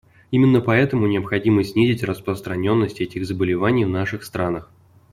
Именно 0.31 0.61
поэтому 0.61 1.05
необходимо 1.05 1.63
снизить 1.63 2.01
распространенность 2.03 3.01
этих 3.01 3.23
заболеваний 3.23 3.85
в 3.85 3.89
наших 3.89 4.23
странах. 4.23 4.71